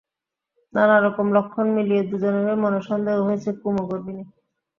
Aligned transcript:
নানারকম 0.73 1.27
লক্ষণ 1.35 1.67
মিলিয়ে 1.75 2.01
দুজনেরই 2.09 2.57
মনে 2.63 2.79
সন্দেহ 2.89 3.15
হয়েছে 3.27 3.49
কুমু 3.61 3.83
গর্ভিণী। 3.89 4.23